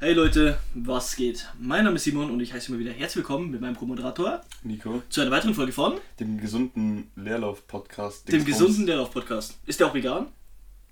[0.00, 1.46] Hey Leute, was geht?
[1.58, 5.02] Mein Name ist Simon und ich heiße mal wieder herzlich willkommen mit meinem Co-Moderator Nico,
[5.08, 8.30] zu einer weiteren Folge von dem gesunden Leerlauf-Podcast.
[8.30, 9.58] dem gesunden Leerlauf-Podcast.
[9.66, 10.26] Ist der auch vegan?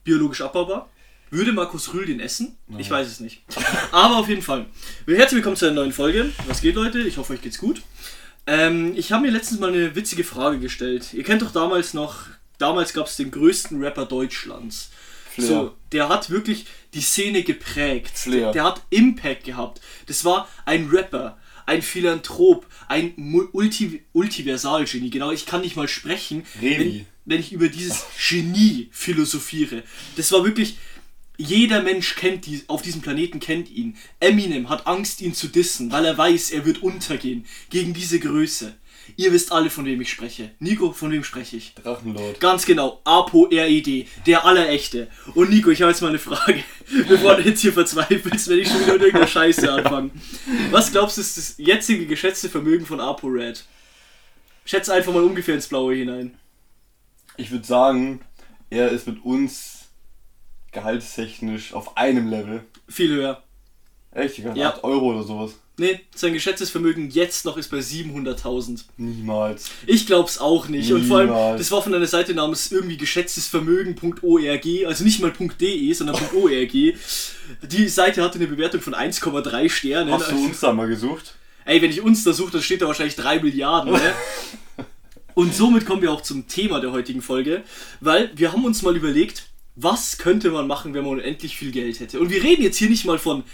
[0.03, 0.91] Biologisch abbaubar?
[1.31, 2.57] Würde Markus Rühl den essen?
[2.79, 3.45] Ich weiß es nicht.
[3.93, 4.67] Aber auf jeden Fall.
[5.07, 6.31] Herzlich willkommen zu einer neuen Folge.
[6.49, 7.01] Was geht, Leute?
[7.01, 7.83] Ich hoffe, euch geht's gut.
[8.49, 11.13] Ähm, ich habe mir letztens mal eine witzige Frage gestellt.
[11.15, 12.25] Ihr kennt doch damals noch,
[12.59, 14.91] damals gab es den größten Rapper Deutschlands.
[15.37, 15.49] Flair.
[15.49, 18.19] So, der hat wirklich die Szene geprägt.
[18.19, 18.53] Flair.
[18.53, 19.81] Der hat Impact gehabt.
[20.07, 25.11] Das war ein Rapper, ein Philanthrop, ein Mul- Ulti Ultiversalgenie.
[25.11, 29.83] Genau, ich kann nicht mal sprechen, wenn, wenn ich über dieses Genie philosophiere.
[30.17, 30.77] Das war wirklich.
[31.39, 33.99] Jeder Mensch kennt die, auf diesem Planeten kennt ihn.
[34.21, 37.45] Eminem hat Angst, ihn zu dissen, weil er weiß, er wird untergehen.
[37.69, 38.75] Gegen diese Größe.
[39.19, 40.51] Ihr wisst alle, von wem ich spreche.
[40.59, 41.75] Nico, von wem spreche ich?
[41.75, 42.39] Drachenlord.
[42.39, 45.09] Ganz genau, Apo RED, der Allerechte.
[45.35, 46.63] Und Nico, ich habe jetzt mal eine Frage,
[47.09, 50.11] bevor du jetzt hier verzweifelst, wenn ich schon wieder mit irgendeiner Scheiße anfange.
[50.71, 53.65] Was glaubst du, ist das jetzige geschätzte Vermögen von Apo Red?
[54.67, 56.37] Schätze einfach mal ungefähr ins Blaue hinein.
[57.39, 58.21] Ich würde sagen,
[58.69, 59.89] er ist mit uns
[60.73, 62.65] gehaltstechnisch auf einem Level.
[62.89, 63.43] Viel höher.
[64.11, 64.39] Echt?
[64.39, 64.55] Ich Ja.
[64.55, 64.69] ja.
[64.75, 65.55] 8 Euro oder sowas.
[65.79, 68.85] Nee, sein geschätztes Vermögen jetzt noch ist bei 700.000.
[68.97, 69.71] Niemals.
[69.87, 70.91] Ich glaub's auch nicht.
[70.91, 71.61] Und vor allem, Niemals.
[71.61, 76.73] das war von einer Seite namens irgendwie geschätztesvermögen.org, also nicht mal .de, sondern .org.
[76.73, 80.13] Die Seite hatte eine Bewertung von 1,3 Sternen.
[80.13, 81.35] Hast du uns da mal gesucht?
[81.67, 84.01] Ey, wenn ich uns da suche, dann steht da wahrscheinlich 3 Milliarden, ne?
[85.35, 87.63] Und somit kommen wir auch zum Thema der heutigen Folge,
[88.01, 92.01] weil wir haben uns mal überlegt, was könnte man machen, wenn man unendlich viel Geld
[92.01, 92.21] hätte.
[92.21, 93.45] Und wir reden jetzt hier nicht mal von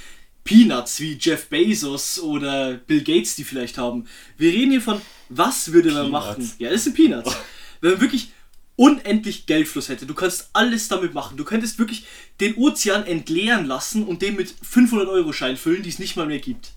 [0.44, 4.06] Peanuts wie Jeff Bezos oder Bill Gates, die vielleicht haben.
[4.36, 6.26] Wir reden hier von, was würde man Peanuts.
[6.26, 6.52] machen?
[6.58, 7.36] Ja, das sind Peanuts.
[7.80, 8.32] Wenn man wirklich
[8.76, 11.36] unendlich Geldfluss hätte, du kannst alles damit machen.
[11.36, 12.06] Du könntest wirklich
[12.40, 16.72] den Ozean entleeren lassen und den mit 500-Euro-Schein füllen, die es nicht mal mehr gibt.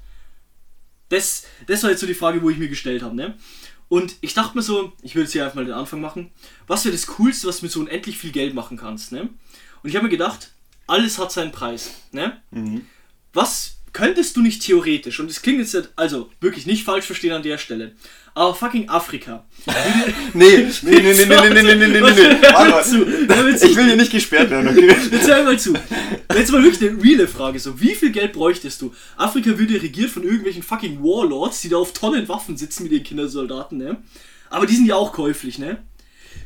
[1.09, 3.35] Das, das war jetzt so die Frage, wo ich mir gestellt habe, ne?
[3.87, 6.31] Und ich dachte mir so, ich würde jetzt hier einfach mal den Anfang machen.
[6.65, 9.29] Was wäre das Coolste, was du mit so unendlich viel Geld machen kannst, ne?
[9.83, 10.51] Und ich habe mir gedacht,
[10.87, 12.41] alles hat seinen Preis, ne?
[13.35, 17.43] Was könntest du nicht theoretisch, und das klingt jetzt also wirklich nicht falsch verstehen an
[17.43, 17.91] der Stelle,
[18.33, 19.45] aber fucking Afrika.
[20.33, 22.41] Nee, nee, nee, nee, nee, nee, nee, nee, nee, nee, nee.
[22.53, 22.83] Warte mal.
[22.83, 23.67] zu, hör mir zu.
[23.67, 24.87] Ich will hier nicht gesperrt werden, okay?
[25.11, 25.73] Jetzt hör mal zu.
[26.33, 27.59] Jetzt mal wirklich eine reale Frage.
[27.59, 28.93] So, wie viel Geld bräuchtest du?
[29.17, 33.03] Afrika würde regiert von irgendwelchen fucking Warlords, die da auf Tonnen Waffen sitzen mit ihren
[33.03, 33.97] Kindersoldaten, ne?
[34.49, 35.79] Aber die sind ja auch käuflich, ne?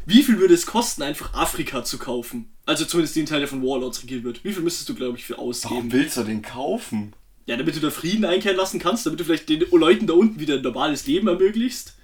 [0.06, 2.52] Wie viel würde es kosten, einfach Afrika zu kaufen?
[2.66, 4.44] Also zumindest den Teil, der von Warlords regiert wird.
[4.44, 5.92] Wie viel müsstest du, glaube ich, für Warum ausgeben?
[5.92, 7.14] willst du den kaufen?
[7.46, 10.40] Ja, damit du da Frieden einkehren lassen kannst, damit du vielleicht den Leuten da unten
[10.40, 11.96] wieder ein normales Leben ermöglichst.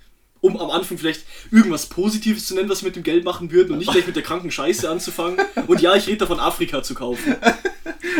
[0.41, 3.71] Um am Anfang vielleicht irgendwas Positives zu nennen, was wir mit dem Geld machen würden
[3.71, 5.39] und nicht gleich mit der kranken Scheiße anzufangen.
[5.65, 7.35] Und ja, ich rede davon, Afrika zu kaufen.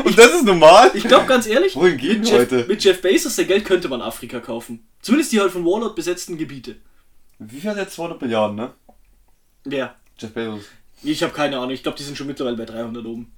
[0.03, 0.91] Und das ist normal?
[0.93, 2.65] Ich glaube ganz ehrlich, Wohin geht mit, Jeff, heute?
[2.67, 4.85] mit Jeff Bezos, der Geld könnte man Afrika kaufen.
[5.01, 6.75] Zumindest die halt von Warlord besetzten Gebiete.
[7.39, 7.87] Wie viel hat er?
[7.87, 8.73] 200 Milliarden, ne?
[9.65, 9.95] Wer?
[10.17, 10.63] Jeff Bezos.
[11.03, 11.71] Ich habe keine Ahnung.
[11.71, 13.31] Ich glaube, die sind schon mittlerweile bei 300 oben.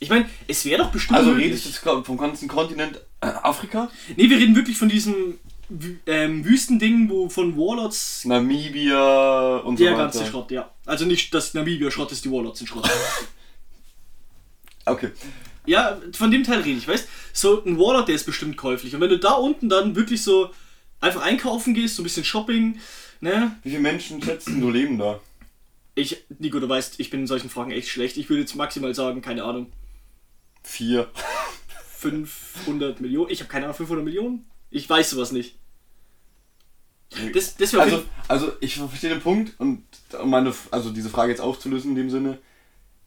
[0.00, 1.46] Ich meine, es wäre doch bestimmt Also möglich.
[1.46, 3.90] redest du jetzt vom ganzen Kontinent äh, Afrika?
[4.16, 5.38] Nee, wir reden wirklich von diesem
[6.06, 10.02] ähm, Wüstending, wo von Warlords Namibia und der so weiter.
[10.04, 10.70] ganze Schrott, ja.
[10.86, 12.88] Also nicht das Namibia Schrott ist, die Warlords sind Schrott.
[14.84, 15.10] Okay.
[15.66, 18.94] ja, von dem Teil rede ich, weißt So ein Warlord, der ist bestimmt käuflich.
[18.94, 20.50] Und wenn du da unten dann wirklich so
[21.00, 22.78] einfach einkaufen gehst, so ein bisschen Shopping,
[23.20, 23.56] ne?
[23.62, 25.20] Wie viele Menschen schätzen du leben da?
[25.94, 28.16] Ich, Nico, du weißt, ich bin in solchen Fragen echt schlecht.
[28.16, 29.72] Ich würde jetzt maximal sagen, keine Ahnung,
[30.62, 31.10] Vier.
[31.96, 33.30] 500 Millionen.
[33.30, 34.44] Ich habe keine Ahnung, 500 Millionen?
[34.70, 35.56] Ich weiß sowas nicht.
[37.32, 39.82] Das, das Also, also ich verstehe den Punkt und
[40.20, 42.38] um meine, also diese Frage jetzt aufzulösen in dem Sinne,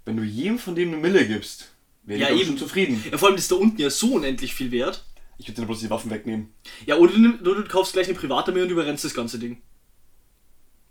[0.06, 1.70] wenn du jedem von denen eine Mille gibst,
[2.04, 2.48] wäre Ja, ich eben.
[2.50, 3.04] schon zufrieden.
[3.12, 5.06] ja, vor allem ist da unten ja so unendlich viel wert.
[5.42, 6.54] Ich würde dir bloß die Waffen wegnehmen.
[6.86, 9.60] Ja, oder du, oder du kaufst gleich eine Privatarmee und überrennst das ganze Ding.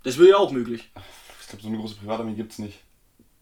[0.03, 0.91] Das wäre ja auch möglich.
[1.41, 2.81] Ich glaube, so eine große Privatarmee gibt's nicht.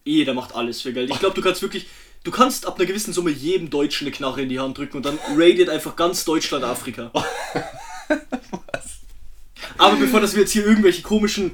[0.04, 1.08] Jeder macht alles für Geld.
[1.10, 1.86] Ich glaube, du kannst wirklich,
[2.24, 5.06] du kannst ab einer gewissen Summe jedem Deutschen eine Knarre in die Hand drücken und
[5.06, 7.10] dann raidet einfach ganz Deutschland Afrika.
[9.78, 11.52] Aber bevor das wir jetzt hier irgendwelche komischen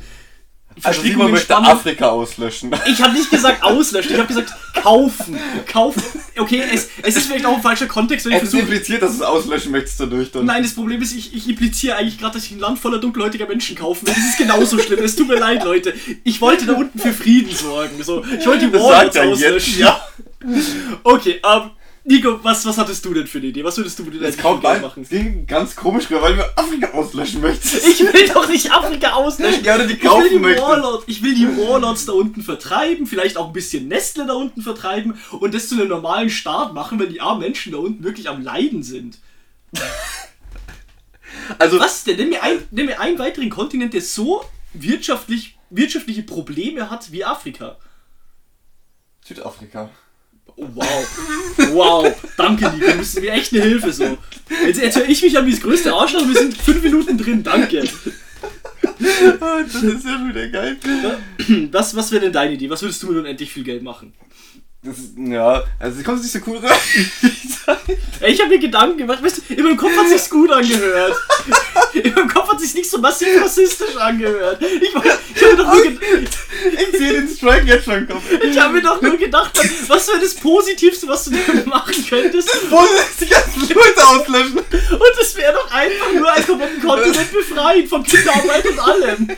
[0.82, 2.74] Also Simon möchte Afrika auslöschen.
[2.86, 4.52] Ich habe nicht gesagt auslöschen, ich habe gesagt
[4.84, 5.38] kaufen.
[5.66, 6.02] Kaufen.
[6.36, 8.62] Okay, es, es ist vielleicht auch ein falscher Kontext, wenn ich versuche.
[8.62, 10.44] impliziert, dass du es auslöschen möchtest dadurch dann.
[10.44, 13.46] Nein, das Problem ist, ich, ich impliziere eigentlich gerade, dass ich ein Land voller dunkelhäutiger
[13.46, 14.14] Menschen kaufen will.
[14.14, 15.02] Das ist genauso schlimm.
[15.02, 15.94] Es tut mir leid, Leute.
[16.22, 18.02] Ich wollte da unten für Frieden sorgen.
[18.02, 19.50] So, ich wollte die er auslöschen.
[19.50, 19.78] jetzt.
[19.78, 20.00] Ja.
[21.02, 21.70] Okay, ähm,
[22.06, 23.64] Nico, was, was hattest du denn für eine Idee?
[23.64, 25.04] Was würdest du mit deinem kommt Geld machen?
[25.04, 27.86] es ging ganz komisch weil du Afrika auslöschen möchtest.
[27.88, 29.64] Ich will doch nicht Afrika auslöschen.
[29.64, 30.68] Ja, oder die Ich will kaufen die, möchtest.
[30.68, 34.60] Warlord, ich will die Warlords da unten vertreiben, vielleicht auch ein bisschen Nestle da unten
[34.60, 38.28] vertreiben und das zu einem normalen Staat machen, weil die armen Menschen da unten wirklich
[38.28, 39.18] am Leiden sind.
[41.58, 42.16] Also, Was denn?
[42.16, 44.42] Nimm mir, ein, nimm mir einen weiteren Kontinent, der so
[44.72, 47.76] wirtschaftlich, wirtschaftliche Probleme hat wie Afrika.
[49.22, 49.90] Südafrika.
[50.56, 51.06] Oh, wow.
[51.72, 52.14] Wow.
[52.36, 52.92] Danke, Nico.
[52.92, 54.18] Du bist mir echt eine Hilfe so.
[54.64, 57.42] Jetzt, jetzt höre ich mich an wie das größte Arschloch wir sind fünf Minuten drin.
[57.42, 57.84] Danke.
[59.40, 60.76] Ah, das ist ja wieder geil.
[61.72, 62.70] Was, was wäre denn deine Idee?
[62.70, 64.12] Was würdest du mit unendlich viel Geld machen?
[64.82, 66.76] Das ist, ja, also es kommt nicht so cool rein.
[68.20, 69.22] Ey, ich habe mir Gedanken gemacht.
[69.22, 71.16] Weißt du, in meinem Kopf hat sich's gut angehört.
[71.94, 74.62] In meinem Kopf hat sich's nicht massiv rassistisch angehört.
[74.62, 74.94] Ich, ich
[75.44, 75.98] habe doch nur, ge
[76.72, 78.22] ich sehe den Strike jetzt schon kommen.
[78.42, 79.52] ich hab mir doch nur gedacht,
[79.88, 82.48] was wäre das Positivste, was du damit machen könntest?
[82.70, 84.58] Wo ist die ganzen Leute auslöschen?
[84.58, 89.30] Und es wäre doch einfach nur einen kompletten Kontinent befreien von Kinderarbeit und allem.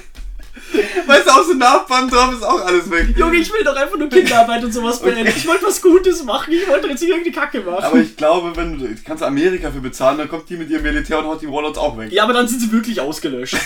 [1.07, 3.15] Weißt du, aus dem Nachbarn drauf ist auch alles weg.
[3.17, 5.33] Junge, ich will doch einfach nur Kinderarbeit und sowas beenden.
[5.37, 6.53] Ich wollte was Gutes machen.
[6.53, 7.85] Ich wollte jetzt nicht irgendeine Kacke machen.
[7.85, 11.19] Aber ich glaube, wenn du kannst Amerika für bezahlen, dann kommt die mit ihrem Militär
[11.19, 12.13] und haut die Warlords auch weg.
[12.13, 13.57] Ja, aber dann sind sie wirklich ausgelöscht.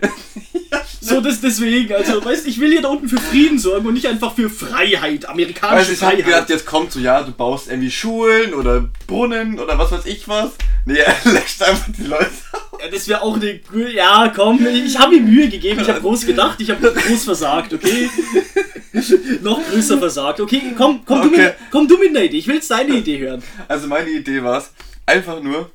[1.00, 1.94] so, das deswegen.
[1.94, 4.50] Also, weißt du, ich will hier da unten für Frieden sorgen und nicht einfach für
[4.50, 6.24] Freiheit, amerikanische Weißt du, ich hab Freiheit.
[6.26, 10.26] gedacht, jetzt kommt so, ja, du baust irgendwie Schulen oder Brunnen oder was weiß ich
[10.28, 10.50] was.
[10.84, 12.30] Nee, er löscht einfach die Leute.
[12.84, 13.60] Ja, das wäre auch eine.
[13.94, 15.80] Ja, komm, ich habe mir Mühe gegeben.
[15.80, 16.60] Ich habe groß gedacht.
[16.60, 18.10] Ich habe groß versagt, okay?
[19.42, 20.40] Noch größer versagt.
[20.40, 21.46] Okay, komm, komm, Du, Okay.
[21.46, 22.36] mit, komm du mit einer Idee.
[22.38, 23.42] Ich will jetzt deine Idee hören.
[23.68, 24.70] Also meine Idee war es,
[25.06, 25.70] einfach nur,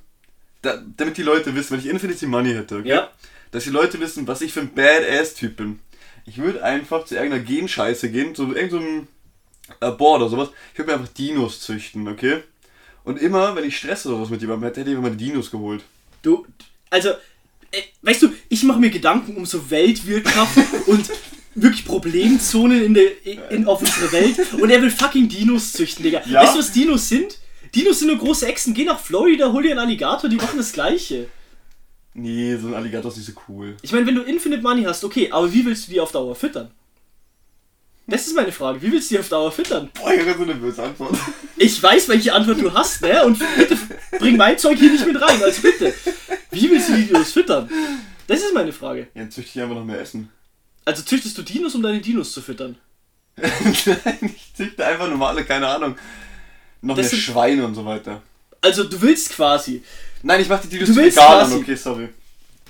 [0.61, 2.89] da, damit die Leute wissen, wenn ich Infinity Money hätte, okay?
[2.89, 3.09] Ja.
[3.51, 5.79] dass die Leute wissen, was ich für ein Badass-Typ bin.
[6.25, 9.07] Ich würde einfach zu irgendeiner Genscheiße gehen, zu irgendeinem
[9.67, 10.49] so Labor oder sowas.
[10.73, 12.43] Ich würde mir einfach Dinos züchten, okay?
[13.03, 15.49] Und immer, wenn ich Stress oder was mit jemandem hätte, hätte ich mir meine Dinos
[15.49, 15.83] geholt.
[16.21, 16.45] Du,
[16.89, 20.57] also, äh, weißt du, ich mache mir Gedanken um so Weltwirtschaft
[20.87, 21.09] und
[21.55, 26.21] wirklich Problemzonen in der, in, auf unserer Welt und er will fucking Dinos züchten, Digga.
[26.25, 26.41] Ja.
[26.41, 27.37] Weißt du, was Dinos sind?
[27.75, 28.73] Dinos sind nur große Echsen.
[28.73, 31.27] Geh nach Florida, hol dir einen Alligator, die machen das Gleiche.
[32.13, 33.77] Nee, so ein Alligator ist nicht so cool.
[33.81, 36.35] Ich meine, wenn du Infinite Money hast, okay, aber wie willst du die auf Dauer
[36.35, 36.71] füttern?
[38.07, 38.81] Das ist meine Frage.
[38.81, 39.89] Wie willst du die auf Dauer füttern?
[39.93, 41.15] Boah, ich habe so eine böse Antwort.
[41.57, 43.23] Ich weiß, welche Antwort du hast, ne?
[43.23, 43.77] Und bitte
[44.17, 45.41] bring mein Zeug hier nicht mit rein.
[45.43, 45.93] Also bitte.
[46.61, 47.69] Wie willst du die Dinos füttern?
[48.27, 49.07] Das ist meine Frage.
[49.15, 50.29] Ja, Jetzt züchte ich einfach noch mehr Essen.
[50.85, 52.75] Also züchtest du Dinos, um deine Dinos zu füttern?
[53.37, 55.95] Nein, ich züchte einfach normale, keine Ahnung.
[56.81, 58.21] Noch Das mehr Schweine und so weiter.
[58.61, 59.83] Also du willst quasi,
[60.23, 62.09] Nein, ich mach die Dinos Du willst Veganern, quasi- okay, sorry.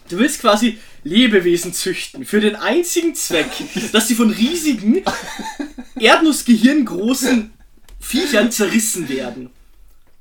[0.09, 3.49] du willst quasi Lebewesen züchten für den einzigen Zweck,
[3.91, 5.03] dass sie von riesigen,
[6.29, 7.51] erdnussgehirngroßen
[7.99, 9.49] Viechern zerrissen werden.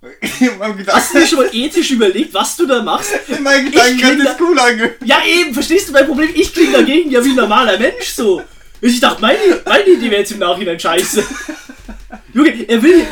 [0.00, 3.12] Hast du dir schon mal ethisch überlegt, was du da machst?
[3.28, 4.94] in meinen Gedanken hat das cool ange...
[5.04, 6.30] Ja eben, verstehst du mein Problem?
[6.34, 8.42] Ich klinge dagegen ja wie ein normaler Mensch so.
[8.80, 11.24] Ich dachte, meine, meine Idee wäre jetzt im Nachhinein scheiße.
[12.32, 13.04] Junge, er will.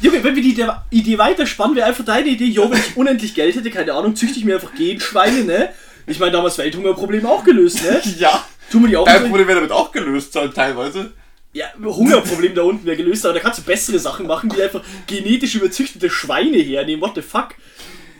[0.00, 0.56] Junge, wenn wir die
[0.90, 4.38] Idee- weiterspannen, wäre einfach deine Idee, jo, wenn ich unendlich Geld hätte, keine Ahnung, züchte
[4.38, 5.70] ich mir einfach Genschweine, ne?
[6.06, 8.00] Ich meine, damals Welthungerproblem auch gelöst, ne?
[8.18, 8.46] Ja.
[8.70, 11.10] Tun wir die auch Dein Problem wäre damit auch gelöst, teilweise.
[11.58, 14.84] Ja, Hungerproblem da unten wäre gelöst, aber da kannst du bessere Sachen machen, die einfach
[15.08, 17.02] genetisch überzüchtete Schweine hernehmen.
[17.02, 17.56] What the fuck?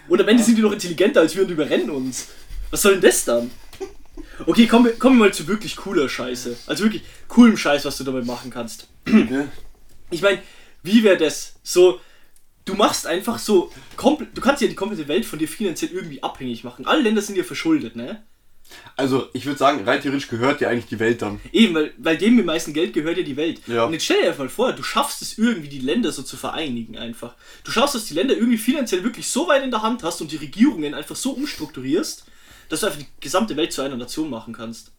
[0.08, 2.30] Und am Ende sind die noch intelligenter als wir und überrennen uns.
[2.72, 3.52] Was soll denn das dann?
[4.44, 6.56] Okay, kommen wir, kommen wir mal zu wirklich cooler Scheiße.
[6.66, 8.88] Also wirklich coolem Scheiß, was du damit machen kannst.
[10.10, 10.42] Ich meine,
[10.82, 11.60] wie wäre das?
[11.62, 12.00] So,
[12.64, 16.64] du machst einfach so, du kannst ja die komplette Welt von dir finanziell irgendwie abhängig
[16.64, 16.86] machen.
[16.86, 18.24] Alle Länder sind ja verschuldet, ne?
[18.96, 21.40] Also, ich würde sagen, rein theoretisch gehört dir eigentlich die Welt dann.
[21.52, 23.60] Eben, weil, weil dem mit am meisten Geld gehört ja die Welt.
[23.66, 23.84] Ja.
[23.84, 26.36] Und jetzt stell dir einfach mal vor, du schaffst es irgendwie, die Länder so zu
[26.36, 27.34] vereinigen einfach.
[27.64, 30.32] Du schaffst, dass die Länder irgendwie finanziell wirklich so weit in der Hand hast und
[30.32, 32.24] die Regierungen einfach so umstrukturierst,
[32.68, 34.92] dass du einfach die gesamte Welt zu einer Nation machen kannst.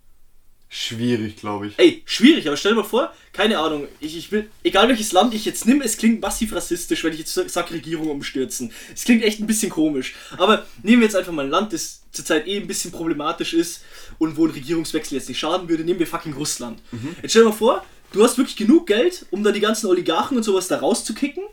[0.72, 1.74] Schwierig, glaube ich.
[1.78, 5.34] Ey, schwierig, aber stell dir mal vor, keine Ahnung, ich, ich will, egal welches Land
[5.34, 8.72] ich jetzt nehme, es klingt massiv rassistisch, wenn ich jetzt sage Regierung umstürzen.
[8.94, 10.14] Es klingt echt ein bisschen komisch.
[10.38, 13.84] Aber nehmen wir jetzt einfach mal ein Land, das zurzeit eh ein bisschen problematisch ist
[14.20, 16.80] und wo ein Regierungswechsel jetzt nicht schaden würde, nehmen wir fucking Russland.
[17.24, 20.38] Jetzt stell dir mal vor, du hast wirklich genug Geld, um da die ganzen Oligarchen
[20.38, 21.44] und sowas da rauszukicken.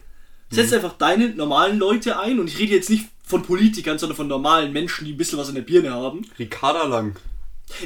[0.50, 4.28] Setz einfach deine normalen Leute ein und ich rede jetzt nicht von Politikern, sondern von
[4.28, 6.26] normalen Menschen, die ein bisschen was in der Birne haben.
[6.38, 7.16] Ricarda Lang.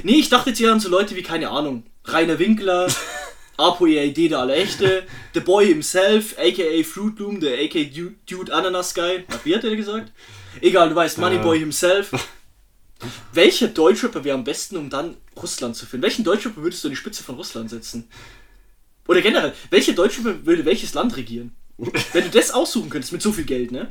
[0.02, 2.88] Nee, ich dachte jetzt eher an so Leute wie, keine Ahnung, Rainer Winkler,
[3.56, 8.94] Apo EID, der Allerechte, The Boy himself, aka Fruit Loom, der aka Dude, Dude Ananas
[8.94, 9.25] Guy.
[9.28, 10.12] Na, Wie hat er gesagt?
[10.60, 11.60] Egal, du weißt, Moneyboy Äh.
[11.60, 12.12] himself.
[13.32, 16.02] Welcher Deutschrapper wäre am besten, um dann Russland zu finden?
[16.04, 18.08] Welchen Deutschrapper würdest du an die Spitze von Russland setzen?
[19.08, 21.52] Oder generell, welcher Deutschrapper würde welches Land regieren?
[22.12, 23.90] Wenn du das aussuchen könntest mit so viel Geld, ne?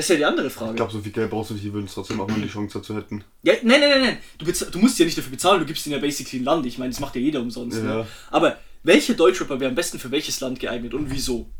[0.00, 0.70] Das ist ja die andere Frage.
[0.70, 2.48] Ich glaube, so viel Geld brauchst du nicht, die würden es trotzdem machen, wenn die
[2.48, 3.22] Chance dazu hätten.
[3.42, 4.18] Ja, nein, nein, nein, nein.
[4.38, 6.64] Du, du musst ja nicht dafür bezahlen, du gibst ihnen ja basically ein Land.
[6.64, 7.76] Ich meine, das macht ja jeder umsonst.
[7.76, 7.84] Ja.
[7.84, 8.06] Ne?
[8.30, 11.50] Aber welcher Deutschrapper wäre am besten für welches Land geeignet und wieso?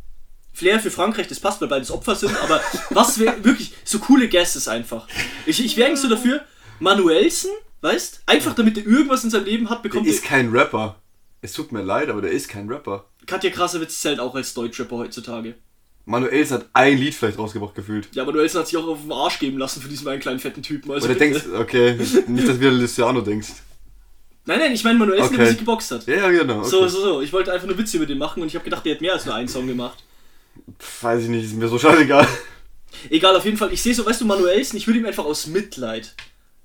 [0.54, 4.26] Flair für Frankreich, das passt, weil beides Opfer sind, aber was wäre wirklich so coole
[4.26, 5.06] Guesses einfach?
[5.44, 6.40] Ich, ich wäre eigentlich so dafür,
[6.78, 7.50] Manuelsen,
[7.82, 8.22] weißt?
[8.24, 10.28] Einfach damit er irgendwas in seinem Leben hat, Der bekommt ist er.
[10.30, 10.96] kein Rapper.
[11.42, 13.04] Es tut mir leid, aber der ist kein Rapper.
[13.26, 15.56] Katja Krasowitz zählt auch als Deutschrapper heutzutage.
[16.10, 18.08] Manuels hat ein Lied vielleicht rausgebracht gefühlt.
[18.12, 20.62] Ja, Manuelsen hat sich auch auf den Arsch geben lassen für diesen einen kleinen fetten
[20.62, 20.90] Typen.
[20.90, 21.40] Also Oder bitte.
[21.40, 21.94] denkst, okay,
[22.26, 23.48] nicht, dass du wieder Luciano denkst.
[24.46, 25.44] Nein, nein, ich meine Manuelsen, der Okay.
[25.44, 26.06] Musik geboxt hat.
[26.06, 26.58] Ja, ja, genau.
[26.58, 26.68] Okay.
[26.68, 27.20] So, so, so.
[27.22, 29.12] Ich wollte einfach nur Witze über den machen und ich habe gedacht, der hat mehr
[29.12, 30.02] als nur einen Song gemacht.
[30.80, 32.26] Pff, Weiß ich nicht, ist mir so scheißegal.
[33.08, 33.72] Egal, auf jeden Fall.
[33.72, 36.16] Ich sehe so, weißt du, Manuelsen, ich würde ihm einfach aus Mitleid.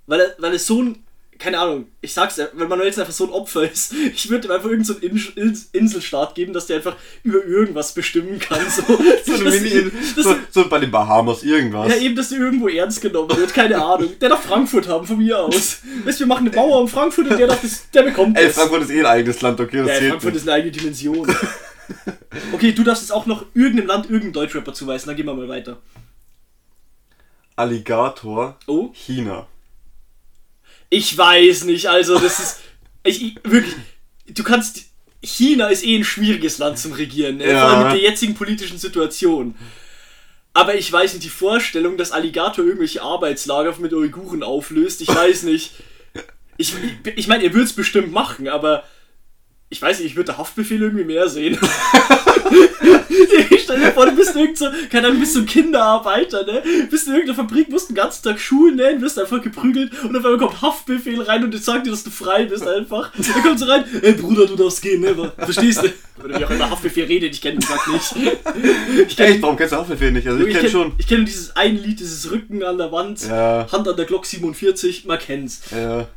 [0.08, 1.05] Weil er, weil er so ein,
[1.46, 3.94] keine Ahnung, ich sag's dir, weil Manuelsen einfach so ein Opfer ist.
[4.16, 8.40] Ich würde ihm einfach irgendeinen so Ins- Inselstaat geben, dass der einfach über irgendwas bestimmen
[8.40, 8.60] kann.
[8.70, 8.82] So,
[9.26, 11.90] So, eine Das- Mini das- so, so bei den Bahamas irgendwas.
[11.94, 14.10] Ja, eben, dass der irgendwo ernst genommen wird, keine Ahnung.
[14.20, 15.80] Der darf Frankfurt haben, von mir aus.
[16.04, 18.46] Weißt du, wir machen eine Mauer um Frankfurt und der, darf das, der bekommt Ey,
[18.48, 18.56] das.
[18.56, 20.42] Frankfurt ist eh ein eigenes Land, okay, das Ja, zählt Frankfurt nicht.
[20.44, 21.36] ist eine eigene Dimension.
[22.54, 25.48] Okay, du darfst jetzt auch noch irgendeinem Land irgendeinen Deutschrapper zuweisen, dann gehen wir mal
[25.48, 25.78] weiter.
[27.56, 28.90] Alligator, Oh?
[28.94, 29.48] China.
[30.96, 32.60] Ich weiß nicht, also das ist.
[33.04, 33.76] Ich, ich, wirklich.
[34.28, 34.84] Du kannst.
[35.22, 37.50] China ist eh ein schwieriges Land zum Regieren, ne?
[37.50, 37.60] Ja.
[37.60, 39.56] vor allem mit der jetzigen politischen Situation.
[40.54, 45.44] Aber ich weiß nicht, die Vorstellung, dass Alligator irgendwelche Arbeitslager mit Uiguren auflöst, ich weiß
[45.44, 45.72] nicht.
[46.58, 46.74] Ich,
[47.16, 48.86] ich, meine, ihr würdet es bestimmt machen, aber
[49.68, 51.60] ich weiß nicht, ich würde Haftbefehl irgendwie mehr sehen.
[53.64, 56.62] Stell dir vor, du bist irgend so, keine Ahnung, bist so ein Kinderarbeiter, ne?
[56.90, 60.24] Bist in irgendeiner Fabrik, musst den ganzen Tag Schuhe nähen, wirst einfach geprügelt und auf
[60.26, 63.12] einmal kommt Haftbefehl rein und jetzt sagt dir, dass du frei bist einfach.
[63.16, 65.32] Dann kommt so rein, ey Bruder, du darfst gehen, ne?
[65.38, 66.24] Verstehst du?
[66.24, 68.16] Oder wie auch immer Haftbefehl redet, ich kenne den Sack nicht.
[69.08, 70.28] Ich Echt, warum kennst du Haftbefehl nicht?
[70.28, 70.92] Also ich, ich kenn kenn, schon.
[70.98, 73.68] Ich kenne dieses ein Lied, dieses Rücken an der Wand, Ja.
[73.72, 75.62] Hand an der Glock 47, man kennt's.
[75.72, 76.08] Ja.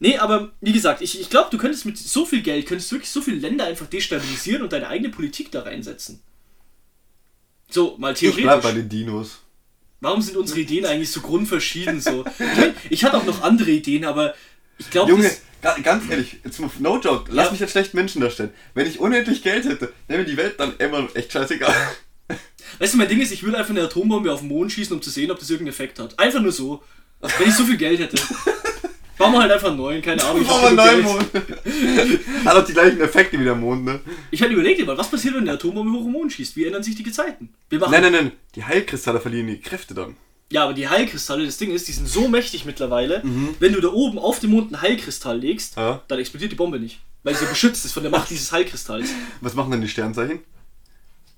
[0.00, 3.10] Nee, aber wie gesagt, ich, ich glaube, du könntest mit so viel Geld, könntest wirklich
[3.10, 6.20] so viele Länder einfach destabilisieren und deine eigene Politik da reinsetzen.
[7.70, 8.62] So, mal Ich bleib theoretisch.
[8.62, 9.38] bei den Dinos.
[10.00, 12.24] Warum sind unsere Ideen eigentlich so grundverschieden so?
[12.88, 14.34] Ich, hatte auch noch andere Ideen, aber
[14.78, 15.30] ich glaube, Junge,
[15.82, 17.52] ganz ehrlich, jetzt no joke, lass Ja.
[17.52, 18.50] mich als schlechten Menschen darstellen.
[18.74, 21.74] Wenn ich unendlich Geld hätte, wäre mir die Welt dann immer echt scheißegal.
[22.78, 25.02] weißt du, mein Ding ist, ich würde einfach eine Atombombe auf den Mond schießen, um
[25.02, 26.16] zu sehen, ob das irgendeinen Effekt hat.
[26.20, 26.84] Einfach nur so.
[27.20, 28.16] Wenn ich so viel Geld hätte.
[29.18, 30.46] Bauen wir halt einfach einen neuen, keine Ahnung.
[30.48, 31.04] Aber genug nein, Geld.
[31.04, 32.44] Mond.
[32.46, 34.00] Hat auch die gleichen Effekte wie der Mond, ne?
[34.30, 36.56] ich hätte überlegt, mal, was passiert, wenn eine Atombombe hoch im Mond schießt?
[36.56, 37.50] Wie ändern sich die Gezeiten?
[37.68, 38.32] Wir machen Nein, nein, nein.
[38.54, 40.16] Die Heilkristalle verlieren die Kräfte dann.
[40.50, 43.56] Ja, aber die Heilkristalle, das Ding ist, die sind so mächtig mittlerweile, Mhm.
[43.58, 46.02] wenn du da oben auf dem Mond einen Heilkristall legst, Ja.
[46.08, 47.00] dann explodiert die Bombe nicht.
[47.24, 49.10] Weil sie beschützt ist von der Macht dieses Heilkristalls.
[49.40, 50.38] Was machen denn die Sternzeichen?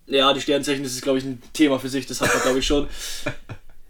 [0.07, 2.59] Ja, die Sternzeichen, das ist, glaube ich, ein Thema für sich, das hat man, glaube
[2.59, 2.87] ich, schon.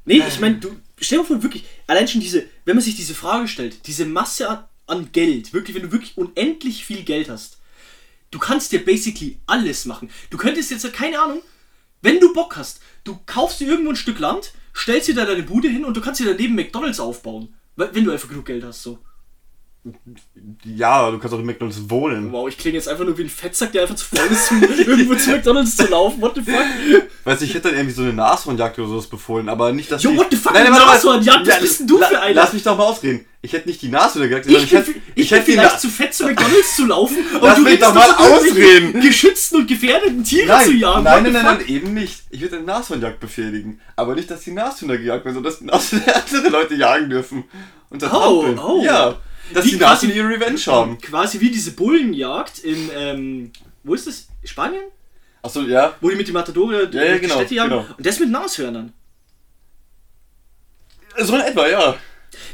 [0.05, 3.15] Nee, ich meine, du, stell dir vor, wirklich, allein schon diese, wenn man sich diese
[3.15, 7.59] Frage stellt, diese Masse an, an Geld, wirklich, wenn du wirklich unendlich viel Geld hast,
[8.31, 10.11] du kannst dir basically alles machen.
[10.31, 11.43] Du könntest jetzt, keine Ahnung,
[12.03, 15.43] wenn du Bock hast, du kaufst dir irgendwo ein Stück Land, stellst dir da deine
[15.43, 17.55] Bude hin und du kannst dir daneben McDonalds aufbauen.
[17.77, 18.99] Wenn du einfach genug Geld hast, so.
[20.65, 22.31] Ja, du kannst auch in McDonalds wohnen.
[22.33, 24.63] Wow, ich klinge jetzt einfach nur wie ein Fettsack, der einfach zu faul ist, um
[24.79, 26.21] irgendwo zu McDonalds zu laufen.
[26.21, 26.63] What the fuck?
[27.25, 30.03] Weißt du, ich hätte dann irgendwie so eine Nashornjagd oder sowas befohlen, aber nicht, dass
[30.03, 30.17] Jo, die...
[30.19, 30.73] what the fuck, Nein, nein.
[30.73, 31.47] Nashornjagd?
[31.47, 32.35] Was bist denn du für einer?
[32.35, 33.25] Lass mich doch mal ausreden.
[33.43, 34.91] Ich hätte nicht die Nashornjagd, sondern Ich, ich, hätte...
[34.91, 37.79] ich, Ich hätte vielleicht Na- zu fett, zu McDonalds zu laufen, aber Lass du mich
[37.81, 39.01] doch mal ausreden.
[39.01, 41.05] geschützten und gefährdeten Tiere Nein, zu jagen.
[41.05, 42.23] nein, nein, nein, nein, eben nicht.
[42.29, 43.81] Ich würde eine Nashornjagd befehligen.
[43.97, 45.93] Aber nicht, dass die Nashörner gejagt werden, sondern dass
[46.33, 47.45] andere Leute jagen dürfen.
[47.89, 48.83] Und das Oh, oh.
[48.85, 49.17] Ja.
[49.53, 50.99] Dass die quasi- Nashörner ihre Revenge haben.
[50.99, 53.53] Quasi wie diese Bullenjagd in, ähm,
[53.85, 54.29] wo ist das?
[54.45, 54.83] Spanien?
[55.43, 55.97] Achso, ja.
[56.01, 57.71] Wo die mit den Matadore Ja, ja, genau, Städte jagen.
[57.71, 57.87] genau.
[57.97, 58.93] Und das mit Nashörnern.
[61.19, 61.97] So in etwa, ja.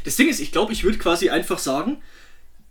[0.03, 2.01] Das Ding ist, ich glaube, ich würde quasi einfach sagen,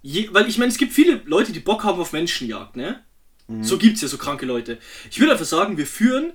[0.03, 3.03] je, weil ich meine, es gibt viele Leute, die Bock haben auf Menschenjagd, ne?
[3.47, 3.63] Mhm.
[3.63, 4.79] So gibt's ja so kranke Leute.
[5.11, 6.33] Ich würde einfach sagen, wir führen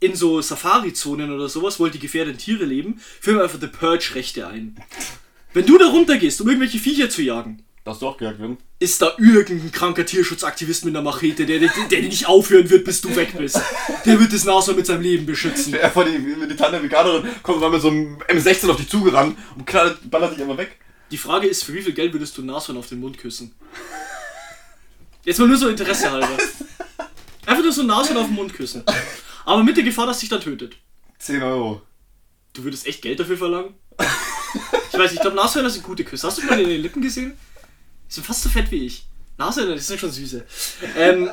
[0.00, 3.68] in so Safari-Zonen oder sowas, wo halt die gefährdeten Tiere leben, führen wir einfach The
[3.68, 4.76] Purge-Rechte ein.
[5.54, 8.58] Wenn du da runtergehst, um irgendwelche Viecher zu jagen, Darfst du auch gejagt werden?
[8.78, 13.00] ist da irgendein kranker Tierschutzaktivist mit einer Machete, der, der, der nicht aufhören wird, bis
[13.00, 13.60] du weg bist.
[14.04, 15.74] Der wird das Nashorn mit seinem Leben beschützen.
[15.74, 19.36] Er vor die, die Tante Veganerin kommt mal mit so einem M16 auf dich zugerannt
[19.56, 20.76] und knallt, ballert dich einfach weg.
[21.10, 23.52] Die Frage ist, für wie viel Geld würdest du Nashorn auf den Mund küssen?
[25.24, 26.38] Jetzt mal nur so Interesse halber.
[27.46, 28.84] Einfach nur so ein Nashorn auf den Mund küssen.
[29.44, 30.76] Aber mit der Gefahr, dass dich dann tötet.
[31.18, 31.82] 10 Euro.
[32.52, 33.74] Du würdest echt Geld dafür verlangen?
[34.92, 36.26] Ich weiß, ich glaube, Nashörner sind gute Küsse.
[36.26, 37.32] Hast du mal in den Lippen gesehen?
[38.08, 39.04] Die sind fast so fett wie ich.
[39.38, 40.44] Nashörner, die sind schon süße.
[40.96, 41.30] Ähm,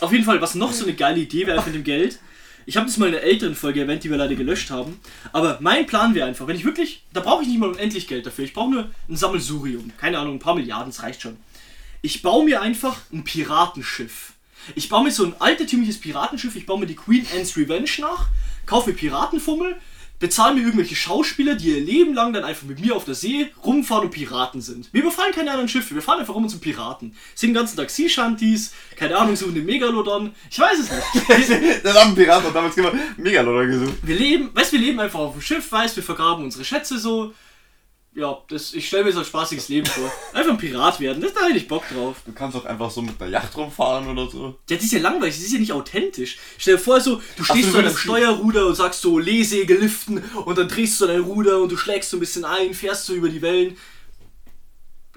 [0.00, 2.18] auf jeden Fall, was noch so eine geile Idee wäre mit dem Geld,
[2.64, 5.00] Ich habe das mal in einer älteren Folge erwähnt, die wir leider gelöscht haben.
[5.32, 8.26] Aber mein Plan wäre einfach, wenn ich wirklich, da brauche ich nicht mal unendlich Geld
[8.26, 8.44] dafür.
[8.44, 9.92] Ich brauche nur ein Sammelsurium.
[9.98, 11.36] Keine Ahnung, ein paar Milliarden, das reicht schon.
[12.02, 14.32] Ich baue mir einfach ein Piratenschiff.
[14.76, 16.54] Ich baue mir so ein altertümliches Piratenschiff.
[16.54, 18.28] Ich baue mir die Queen Anne's Revenge nach.
[18.64, 19.76] Kaufe Piratenfummel.
[20.22, 23.50] Bezahle mir irgendwelche Schauspieler, die ihr Leben lang dann einfach mit mir auf der See
[23.64, 24.88] rumfahren und Piraten sind.
[24.92, 27.16] Wir überfallen keine anderen Schiffe, wir fahren einfach rum und sind Piraten.
[27.34, 30.32] Singen den ganzen Tag Sea Shanties, keine Ahnung, suchen den Megalodon.
[30.48, 31.84] Ich weiß es nicht.
[31.84, 33.98] das haben Piraten damals immer Megalodon gesucht.
[34.04, 37.34] Wir leben, weißt wir leben einfach auf dem Schiff, weißt wir vergraben unsere Schätze so.
[38.14, 40.12] Ja, das, ich stelle mir so ein spaßiges Leben vor.
[40.34, 42.16] Einfach ein Pirat werden, das, da hätte ich Bock drauf.
[42.26, 44.58] Du kannst auch einfach so mit einer Yacht rumfahren oder so.
[44.68, 46.36] Ja, das ist ja langweilig, das ist ja nicht authentisch.
[46.58, 50.18] Stell dir vor, so, du stehst so an einem Steuerruder und sagst so, Lehsäge liften
[50.44, 53.14] und dann drehst du dein Ruder und du schlägst so ein bisschen ein, fährst so
[53.14, 53.78] über die Wellen.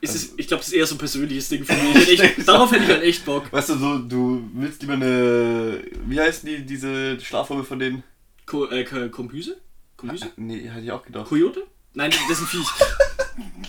[0.01, 1.99] Ist es, ich glaube, das ist eher so ein persönliches Ding von mir.
[2.01, 3.51] Ich hätte echt, darauf hätte ich halt echt Bock.
[3.51, 5.83] Weißt du, so, du willst lieber eine.
[6.05, 8.03] Wie heißen die, diese Schlafräume von denen?
[8.45, 9.57] Ko äh, Ko- Kombüse?
[9.97, 10.31] Kombüse?
[10.37, 11.27] Nee, hatte ich auch gedacht.
[11.27, 11.63] Kojote?
[11.95, 12.67] Nein, das ist ein Viech.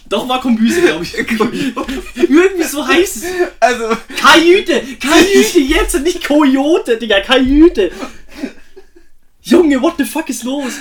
[0.09, 1.17] Doch, war Kombüse, glaube ich.
[1.17, 3.25] Irgendwie so heißt es.
[3.59, 4.83] Also, Kajüte!
[5.01, 7.91] Kajüte jetzt und nicht Kojote, Digga, Kajüte!
[9.43, 10.73] Junge, what the fuck ist los?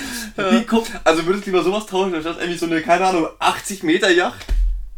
[0.66, 0.90] Kommt.
[1.04, 4.44] also würdest du lieber sowas tauschen, anstatt irgendwie so eine, keine Ahnung, 80 Meter Yacht?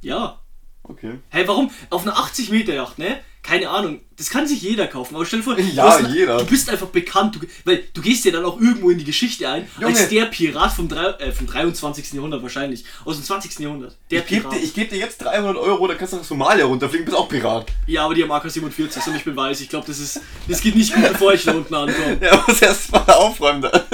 [0.00, 0.40] Ja.
[0.82, 1.18] Okay.
[1.28, 1.70] Hey, warum?
[1.90, 3.20] Auf einer 80 Meter Yacht, ne?
[3.48, 4.00] Keine Ahnung.
[4.16, 5.14] Das kann sich jeder kaufen.
[5.14, 6.36] Aber stell dir vor, du, Ja, hast eine- jeder.
[6.38, 7.36] du bist einfach bekannt.
[7.36, 9.66] Du, weil du gehst ja dann auch irgendwo in die Geschichte ein.
[9.80, 9.96] Junge.
[9.96, 12.12] Als der Pirat vom, drei, äh, vom 23.
[12.12, 12.84] Jahrhundert wahrscheinlich.
[13.06, 13.58] Aus dem 20.
[13.60, 13.96] Jahrhundert.
[14.10, 14.54] Der Ich gebe Pirat.
[14.56, 17.28] dir, ich geb dir jetzt 300 Euro, dann kannst du nach Somalia runterfliegen, bist auch
[17.28, 17.68] Pirat.
[17.86, 19.60] Ja, aber die haben AK-47 und ich bin weiß.
[19.62, 20.20] Ich glaube, das ist.
[20.46, 22.18] Das geht nicht gut, bevor ich da unten ankomme.
[22.20, 23.84] Ja, muss erst mal aufräumen da.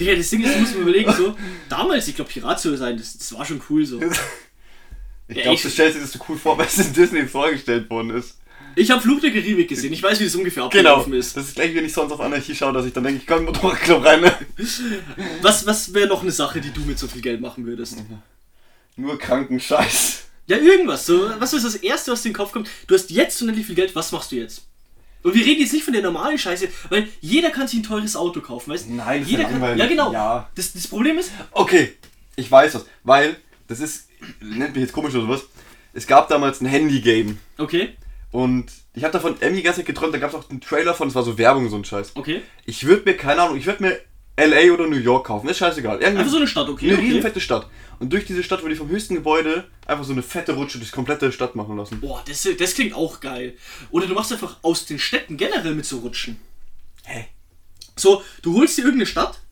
[0.00, 1.36] Digga, das Ding ist, du musst mir überlegen, so.
[1.68, 4.00] Damals, ich glaube, Pirat zu sein, das, das war schon cool so.
[5.26, 7.88] Ich Ja, glaube, du stellst dir das so cool vor, weil es in Disney vorgestellt
[7.88, 8.36] worden ist.
[8.76, 9.92] Ich habe Fluch der Karibik gesehen.
[9.92, 10.94] Ich weiß, wie es ungefähr Genau.
[10.96, 11.36] abgelaufen ist.
[11.36, 13.44] Das ist gleich, wenn ich sonst auf Anarchie schaue, dass ich dann denke, ich den
[13.44, 14.20] Motorradclub rein.
[14.20, 14.32] Ne?
[15.42, 17.98] Was, was wäre noch eine Sache, die du mit so viel Geld machen würdest?
[18.96, 20.22] Nur kranken Scheiß.
[20.46, 21.06] Ja, irgendwas.
[21.06, 22.68] So, was ist das Erste, was dir in den Kopf kommt?
[22.86, 24.66] Du hast jetzt unendlich viel Geld, was machst du jetzt?
[25.22, 28.14] Und wir reden jetzt nicht von der normalen Scheiße, weil jeder kann sich ein teures
[28.14, 28.92] Auto kaufen, weißt du?
[28.92, 29.78] Nein, das ist jeder ja kann.
[29.78, 30.12] Ja, genau.
[30.12, 30.50] Ja.
[30.54, 31.94] Das, das Problem ist, Okay,
[32.36, 32.84] ich weiß was.
[33.04, 34.08] Weil, das ist,
[34.40, 35.44] nennt mich jetzt komisch oder sowas.
[35.94, 37.38] Es gab damals ein Handy-Game.
[37.56, 37.96] okay,
[38.34, 40.92] Und ich habe davon Emmy die ganze Zeit geträumt, da gab es auch einen Trailer
[40.92, 42.16] von, es war so Werbung, so ein Scheiß.
[42.16, 42.42] okay.
[42.66, 44.00] Ich würde mir, keine Ahnung, ich würde mir
[44.36, 45.98] LA oder New York kaufen, ist scheißegal.
[45.98, 46.88] Irgendeine, Einfach so eine Stadt, okay.
[46.88, 47.06] eine okay.
[47.06, 47.68] riesen fette Stadt.
[48.00, 50.90] Und durch diese Stadt würde ich vom höchsten Gebäude einfach so eine fette Rutsche durch
[50.90, 52.00] die komplette Stadt machen lassen.
[52.00, 53.56] Boah, das, das klingt auch geil.
[53.92, 56.40] Oder du machst einfach aus den Städten generell mit so Rutschen.
[57.04, 57.26] Hä?
[57.94, 59.42] So, du holst dir irgendeine Stadt,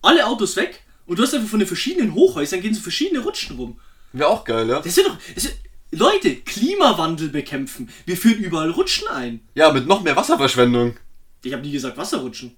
[0.00, 3.56] alle Autos weg und du hast einfach von den verschiedenen Hochhäusern gehen so verschiedene Rutschen
[3.56, 3.80] rum.
[4.12, 4.78] Wäre auch geil, ja?
[4.78, 5.18] Das sind doch.
[5.34, 5.56] Das sind,
[5.90, 7.88] Leute, Klimawandel bekämpfen.
[8.04, 9.40] Wir führen überall Rutschen ein.
[9.54, 10.96] Ja, mit noch mehr Wasserverschwendung.
[11.42, 12.56] Ich habe nie gesagt Wasserrutschen.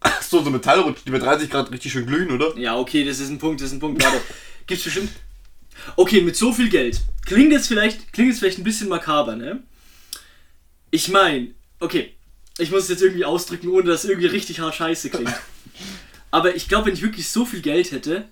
[0.00, 2.56] Ach so, so Metallrutschen, die bei 30 Grad richtig schön glühen, oder?
[2.56, 4.02] Ja, okay, das ist ein Punkt, das ist ein Punkt.
[4.02, 4.20] Warte.
[4.66, 5.10] Gibt's bestimmt.
[5.96, 7.00] Okay, mit so viel Geld.
[7.24, 9.62] Klingt jetzt vielleicht, klingt jetzt vielleicht ein bisschen makaber, ne?
[10.90, 12.14] Ich meine, okay,
[12.58, 15.32] ich muss es jetzt irgendwie ausdrücken, ohne dass es irgendwie richtig hart scheiße klingt.
[16.30, 18.28] Aber ich glaube, wenn ich wirklich so viel Geld hätte,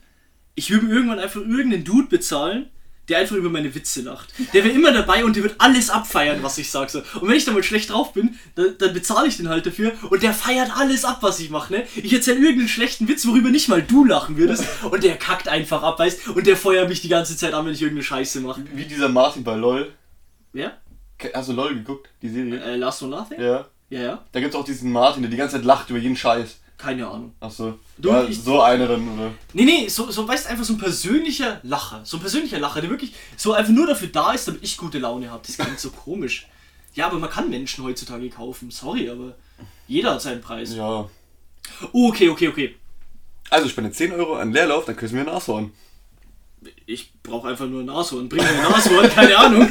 [0.54, 2.70] ich würde mir irgendwann einfach irgendeinen Dude bezahlen,
[3.08, 4.32] der einfach über meine Witze lacht.
[4.52, 6.90] Der wäre immer dabei und der wird alles abfeiern, was ich sage.
[6.90, 6.98] So.
[7.20, 9.92] Und wenn ich dann mal schlecht drauf bin, dann, dann bezahle ich den halt dafür
[10.10, 11.72] und der feiert alles ab, was ich mache.
[11.72, 11.86] Ne?
[11.96, 15.82] Ich erzähle irgendeinen schlechten Witz, worüber nicht mal du lachen würdest und der kackt einfach
[15.82, 18.64] ab, weißt Und der feuert mich die ganze Zeit an, wenn ich irgendeine Scheiße mache.
[18.74, 19.92] Wie dieser Martin bei LOL.
[20.52, 20.76] Wer?
[21.34, 22.60] Hast du LOL geguckt, die Serie?
[22.60, 23.40] Äh, Last One Laughing?
[23.40, 23.66] Ja.
[23.88, 24.24] Ja, ja.
[24.32, 26.58] Da gibt's auch diesen Martin, der die ganze Zeit lacht über jeden Scheiß.
[26.78, 27.32] Keine Ahnung.
[27.40, 27.78] Achso.
[27.96, 29.32] Du, ja, ich- so einer dann, oder?
[29.54, 32.02] Nee, nee, so, so weißt einfach so ein persönlicher Lacher.
[32.04, 34.98] So ein persönlicher Lacher, der wirklich so einfach nur dafür da ist, damit ich gute
[34.98, 35.42] Laune habe.
[35.46, 36.46] Das klingt so komisch.
[36.94, 38.70] Ja, aber man kann Menschen heutzutage kaufen.
[38.70, 39.34] Sorry, aber
[39.88, 40.74] jeder hat seinen Preis.
[40.74, 41.08] Ja.
[41.92, 42.74] Oh, okay, okay, okay.
[43.48, 45.72] Also spende 10 Euro an Leerlauf, dann küssen wir ein Nashorn.
[46.84, 48.28] Ich brauche einfach nur ein Nashorn.
[48.28, 49.68] Bring mir ein Nashorn, keine Ahnung.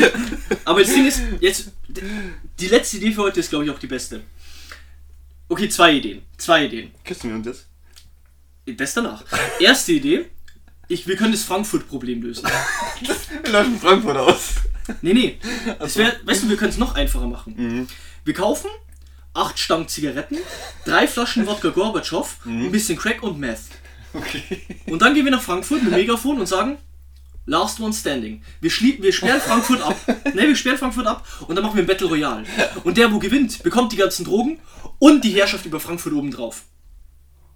[0.64, 1.70] Aber das Ding ist, jetzt,
[2.60, 4.22] die letzte Idee für heute ist, glaube ich, auch die beste.
[5.48, 6.22] Okay, zwei Ideen.
[6.36, 6.90] Zwei Ideen.
[7.04, 7.66] Küssen wir uns jetzt?
[8.78, 9.22] Das danach.
[9.60, 10.26] Erste Idee.
[10.88, 12.46] Ich, wir können das Frankfurt-Problem lösen.
[13.42, 14.54] Wir laufen Frankfurt aus.
[15.02, 15.38] Nee, nee.
[15.78, 17.54] Das wär, weißt du, wir können es noch einfacher machen.
[17.56, 17.86] Mhm.
[18.24, 18.70] Wir kaufen
[19.34, 20.38] acht Stangen Zigaretten,
[20.84, 22.66] drei Flaschen Wodka Gorbatschow, Mhm.
[22.66, 23.62] ein bisschen Crack und Meth.
[24.14, 24.42] Okay.
[24.86, 26.78] Und dann gehen wir nach Frankfurt mit Megafon und sagen,
[27.46, 28.42] Last one standing.
[28.60, 29.96] Wir, wir sperren Frankfurt ab.
[30.34, 32.44] Ne, wir sperren Frankfurt ab und dann machen wir ein Battle Royale.
[32.84, 34.58] Und der, wo gewinnt, bekommt die ganzen Drogen
[34.98, 36.62] und die Herrschaft über Frankfurt obendrauf.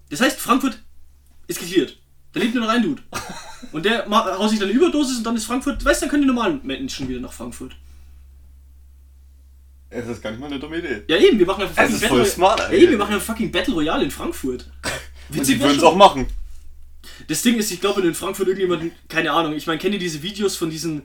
[0.09, 0.81] Das heißt, Frankfurt
[1.49, 1.99] ist geklärt.
[2.33, 3.03] Da lebt nur noch ein Dude.
[3.73, 6.23] Und der haut sich dann eine Überdosis und dann ist Frankfurt, weißt du, dann können
[6.23, 7.77] die normalen Menschen wieder nach Frankfurt.
[9.93, 11.03] Es ist gar nicht mal eine dumme Idee.
[11.09, 12.83] Ja eben, wir machen einfach smart, Ja eigentlich.
[12.83, 14.71] eben, wir machen ein fucking Battle Royale in Frankfurt.
[15.29, 16.29] Und Witzig die wär würden es auch machen.
[17.29, 20.23] Das Ding ist, ich glaube, in Frankfurt irgendjemand, keine Ahnung, ich meine, kennt ihr diese
[20.23, 21.03] Videos von diesen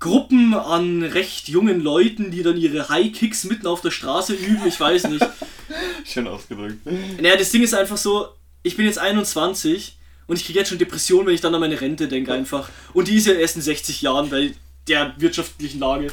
[0.00, 4.66] Gruppen an recht jungen Leuten, die dann ihre High-Kicks mitten auf der Straße üben?
[4.66, 5.26] Ich weiß nicht.
[6.04, 6.78] Schön ausgedrückt.
[7.20, 8.28] Naja, das Ding ist einfach so,
[8.62, 11.80] ich bin jetzt 21 und ich kriege jetzt schon Depressionen, wenn ich dann an meine
[11.80, 12.70] Rente denke einfach.
[12.92, 14.52] Und die ist ja erst in 60 Jahren bei
[14.88, 16.08] der wirtschaftlichen Lage.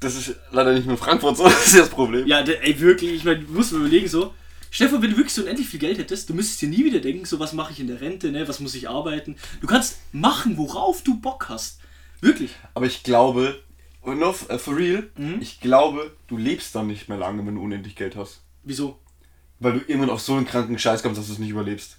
[0.00, 2.26] Das ist leider nicht nur in Frankfurt so, das ist das Problem.
[2.26, 4.34] Ja, ey, wirklich, ich meine, du musst mir überlegen so,
[4.70, 7.24] Stefan, wenn du wirklich so unendlich viel Geld hättest, du müsstest dir nie wieder denken,
[7.24, 9.36] so was mache ich in der Rente, ne, was muss ich arbeiten.
[9.60, 11.80] Du kannst machen, worauf du Bock hast.
[12.20, 12.50] Wirklich.
[12.74, 13.62] Aber ich glaube,
[14.04, 15.38] noch äh, for real, Mhm.
[15.40, 18.40] ich glaube, du lebst dann nicht mehr lange, wenn du unendlich Geld hast.
[18.62, 18.98] Wieso?
[19.60, 21.96] Weil du irgendwann auf so einen kranken Scheiß kommst, dass du es nicht überlebst.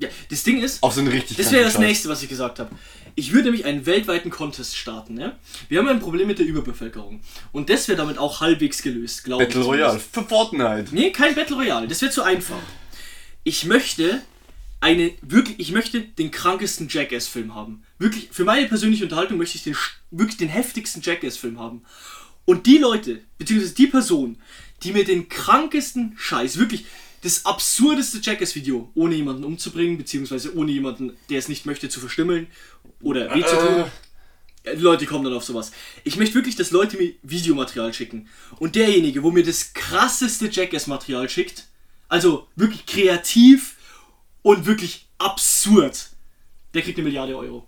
[0.00, 1.80] Ja, das Ding ist, Auf so einen richtig das wäre das Scheiß.
[1.82, 2.70] nächste, was ich gesagt habe.
[3.18, 5.36] Ich würde nämlich einen weltweiten Contest starten, ne?
[5.68, 7.20] Wir haben ein Problem mit der Überbevölkerung.
[7.50, 9.48] Und das wäre damit auch halbwegs gelöst, glaube ich.
[9.48, 10.94] Battle Royale für Fortnite.
[10.94, 12.60] Nee, kein Battle Royale, das wäre zu einfach.
[13.42, 14.22] Ich möchte
[14.78, 17.82] eine, wirklich, ich möchte den krankesten Jackass-Film haben.
[17.98, 19.76] Wirklich, für meine persönliche Unterhaltung möchte ich den,
[20.12, 21.82] wirklich den heftigsten Jackass-Film haben.
[22.44, 24.38] Und die Leute, beziehungsweise die Person,
[24.84, 26.86] die mir den krankesten Scheiß, wirklich
[27.22, 32.46] das absurdeste Jackass-Video, ohne jemanden umzubringen, beziehungsweise ohne jemanden, der es nicht möchte, zu verstümmeln
[33.00, 33.84] oder weh zu tun.
[34.64, 35.72] Ja, Die Leute kommen dann auf sowas.
[36.04, 38.28] Ich möchte wirklich, dass Leute mir Videomaterial schicken.
[38.58, 41.66] Und derjenige, wo mir das krasseste Jackass-Material schickt,
[42.08, 43.76] also wirklich kreativ
[44.42, 46.10] und wirklich absurd,
[46.74, 47.66] der kriegt eine Milliarde Euro.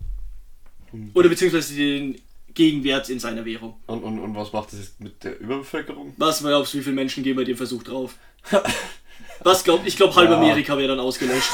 [1.14, 2.20] Oder beziehungsweise den
[2.54, 3.76] Gegenwert in seiner Währung.
[3.86, 6.14] Und, und, und was macht das jetzt mit der Überbevölkerung?
[6.16, 8.16] Was glaubst du, wie viele Menschen gehen bei dem Versuch drauf?
[9.42, 10.36] Was glaubt, ich glaube, halb Ja.
[10.36, 11.50] Amerika wäre dann ausgelöscht.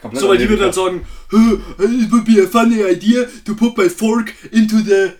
[0.00, 3.54] Komplett So, weil die würden dann sagen, "Huh, it would be a funny idea to
[3.54, 5.12] put my fork into the...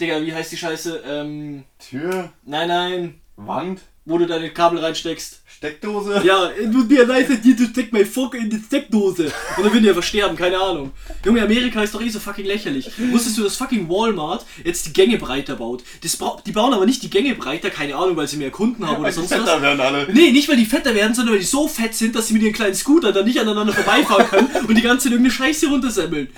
[0.00, 1.02] Digga, wie heißt die Scheiße?
[1.06, 5.40] Ähm, Tür, nein, nein, Wand, wo du deine Kabel reinsteckst.
[5.56, 6.20] Steckdose.
[6.24, 9.24] Ja, it would be a nice idea to stick my fork in the Steckdose.
[9.56, 10.90] Und dann würden die einfach sterben, keine Ahnung.
[11.24, 12.90] Junge, Amerika ist doch eh so fucking lächerlich.
[13.12, 15.82] Wusstest du, dass fucking Walmart jetzt die Gänge breiter baut?
[16.02, 18.84] Das bra die bauen aber nicht die Gänge breiter, keine Ahnung, weil sie mehr Kunden
[18.84, 19.62] haben oder Weil die sonst Fetter was.
[19.62, 20.12] werden alle.
[20.12, 22.42] Nee, nicht weil die fetter werden, sondern weil die so fett sind, dass sie mit
[22.42, 26.28] ihren kleinen Scooter dann nicht aneinander vorbeifahren können und die ganze Zeit irgendeine Scheiße runtersemmeln.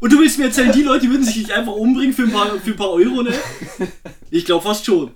[0.00, 2.58] Und du willst mir erzählen, die Leute würden sich nicht einfach umbringen für ein paar,
[2.58, 3.32] für ein paar Euro, ne?
[4.30, 5.12] Ich glaube fast schon.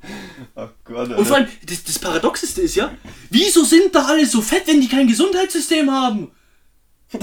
[0.91, 2.93] Gott, Und vor allem, das, das Paradoxeste ist ja,
[3.31, 6.33] wieso sind da alle so fett, wenn die kein Gesundheitssystem haben?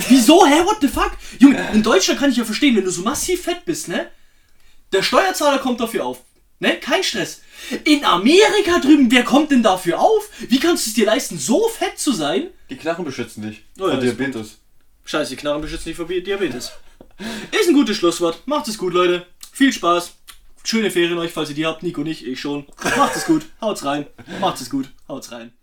[0.07, 0.45] Wieso?
[0.45, 0.63] Hä?
[0.63, 1.11] What the fuck?
[1.39, 4.09] Junge, in Deutschland kann ich ja verstehen, wenn du so massiv fett bist, ne?
[4.93, 6.19] Der Steuerzahler kommt dafür auf.
[6.59, 6.77] Ne?
[6.77, 7.41] Kein Stress.
[7.83, 10.29] In Amerika drüben, wer kommt denn dafür auf?
[10.47, 12.47] Wie kannst du es dir leisten, so fett zu sein?
[12.69, 13.63] Die Knarren beschützen dich.
[13.79, 14.57] Oh ja, Vor Diabetes.
[15.05, 16.71] Scheiße, die Knarren beschützen dich vor Diabetes.
[17.51, 18.41] Ist ein gutes Schlusswort.
[18.45, 19.27] Macht es gut, Leute.
[19.51, 20.16] Viel Spaß.
[20.69, 21.81] Schöne Ferien euch, falls ihr die habt.
[21.81, 22.65] Nico nicht, ich schon.
[22.97, 23.45] Macht es gut.
[23.61, 24.05] Haut's rein.
[24.41, 24.91] Macht es gut.
[25.07, 25.53] Haut's rein.